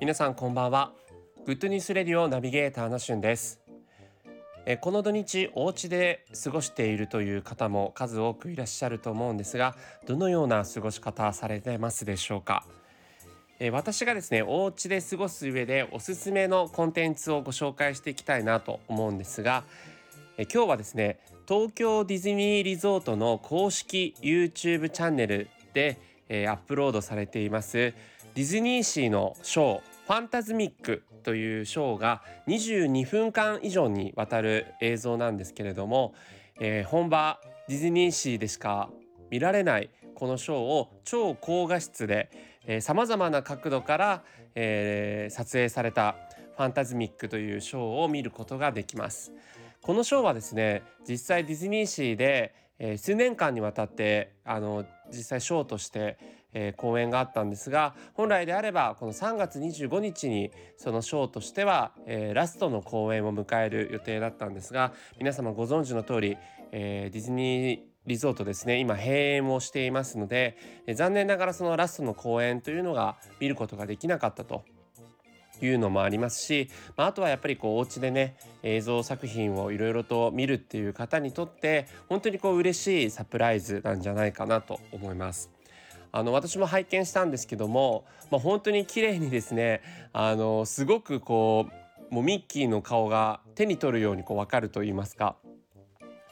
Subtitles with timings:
[0.00, 0.92] 皆さんこんばんは。
[1.46, 3.60] グッドニュースレディオナビゲーターのしゅんです。
[4.66, 9.76] えこの土日お家で過ごしているという方も数多くいらっしゃると思うんですが
[10.06, 12.64] どのような過ごし方されてますでしょうか？
[13.60, 19.62] え私がですねお家で過ごす上でおすすめのコンテンツをご紹介していきたいなと思うんですが
[20.38, 36.14] え今日はですね東京ディズニーリゾートの公式 YouTube チャンネルで、えアップロードされていますディズニーシーのショーファンタズミックというショーが22分間以上にわたる映像なんですけれども、
[36.60, 37.38] えー、本場
[37.68, 38.88] ディズニーシーでしか
[39.30, 42.30] 見られないこのショーを超高画質で
[42.80, 44.22] さまざまな角度から、
[44.54, 46.16] えー、撮影された
[46.56, 49.32] ファンタズミックというショーを見ることができます。
[49.82, 56.18] このショーはですね実際ディズニーシーで、えー、数年間にわたってあの実際ショーとして、
[56.52, 66.38] えー、公演があったんですが本来であればこの3月25日にそのショーとしては、えー、ラストの公演を迎える予定だったんですが皆様ご存知の通り、
[66.70, 70.56] えー、ディズニーリゾートですね今閉園をしていますので、
[70.94, 74.64] 残念ながらそのラストの公演というのが見ることができなかったと。
[75.66, 85.50] いうのもありますし、まあ、あとはやっぱりこうお家でね映像作品をいろいろと見るっていう方にとって本当にこう嬉しいサプライズなんじゃないかなと思います。
[86.14, 89.80] あの私も拝見したんですけども、まあ、本当に綺麗にですね
[90.12, 91.66] あのすごくこ
[92.10, 95.36] うもうミッキーの顔が手に取るようにこう分かると言いますか、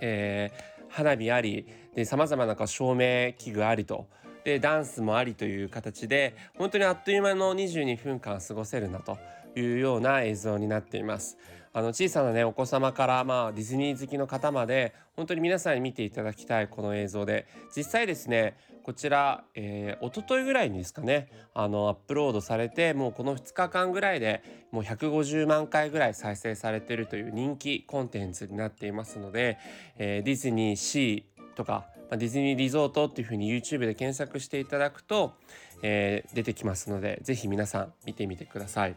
[0.00, 1.66] えー、花火あり
[2.04, 4.06] さまざまな照明器具ありと
[4.44, 9.18] でダンスもありという形で本当にあっという間の22分間過ごせるなと
[9.56, 11.38] いうような映像になっています。
[11.72, 17.46] あの小さなねお子様からまあディズニー好きの方まで本当に皆さんに見ていただきたいこの映像で。
[17.76, 29.58] 実際ですねこちら、えー、一昨日ぐらいにですかねあのアップロードされてもうこの2日間ぐらいでもう150万回ぐらい再生されてるという人気コンテンツになっていますので、
[29.96, 35.34] えー、ディズニーシーとかまディズニーリゾートっていうふうに YouTube で検索していただくと、
[35.82, 38.96] えー、出てきますので是非皆さん見てみてください。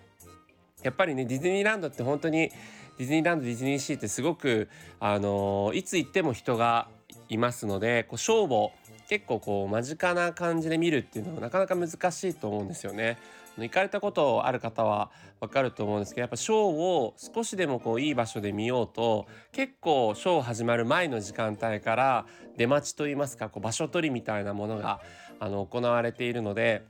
[0.84, 2.50] やっぱりねディズニーランドって本当に
[2.98, 4.70] ディズニーランドディズニーシーってすごく
[5.00, 6.88] あのー、いつ行っても人が
[7.30, 8.72] いますのでこうショーを
[9.08, 13.18] 結構こう間近な感じで見るっていうのはなかなか難しいと思うんですよね。
[13.66, 15.10] 行かれたことある方は
[15.40, 22.26] わかると思うんですけどやっぱショーを少しでもこういい場所で見ようと結構ショー始まる前の時間帯から
[22.56, 25.02] 出待ちといいますかこう場所取りみたいなものが
[25.40, 26.84] あの行われているので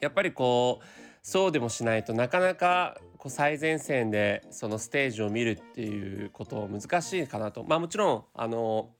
[0.00, 0.84] やっぱりこう
[1.22, 8.90] そうでもしないとなかなかこう最前線でそのステージを見るっていうこと難しいかなとまあもちろんあの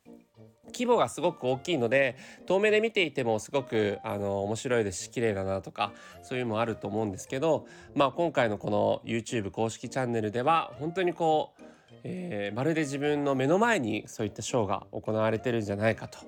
[0.73, 5.93] 規模がすごく大きいので遠目で見ていてもすごくあの面白いですし綺麗だなとか
[6.23, 11.63] そういうのもあると思うんですけど、まあ、今回のこの YouTube 公式チャンネルでは本当にこう、
[12.05, 16.19] えー、まるで自分の目の前にそういったショーが行われてるんじゃないかと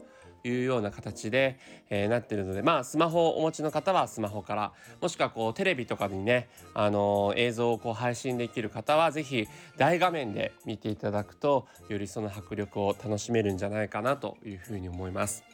[0.44, 1.58] いうような形で、
[1.90, 15.44] えー、なってるのでまあスマホをお持ちの方はスマホからもしくはこうテレビとかにね、あのー、映像をこう配信できる方は是非大画面で見ていただくとよりその迫力を楽しめるんじゃないかなというふうに思います。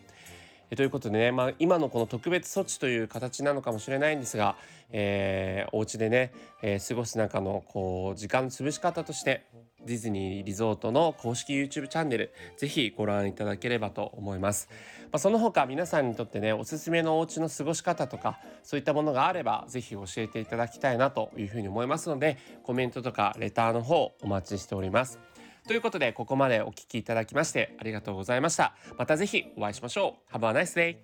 [0.75, 4.57] ということでね、まあ、今のこの特別措置という形なのかもしれないんですが、
[4.91, 9.45] えー、お家でね、えー、過ごす中のこう時間の潰し方として
[9.87, 14.69] ディズニーリゾートの公式 YouTube チャンネルぜひご覧いただければと思います、
[15.05, 25.19] まあ、その他皆さんにとってねおすすめのお家の過ごし方とかそういったものがあればぜひ教えていただきたいなというふうに思いますのでコメントとかレターの方お待ちしております。
[25.67, 28.75] ということでここまでお聴きいただきましてありがとうございました。
[28.97, 30.37] またぜひお会いしましょう。
[30.37, 30.97] Have a nice day